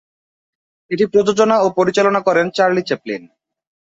[0.91, 3.21] এটি প্রযোজনা ও পরিচালনা করেন চার্লি চ্যাপলিন।